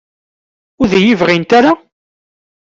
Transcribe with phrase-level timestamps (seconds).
[0.81, 1.71] Ur d-iyi-bɣint ara?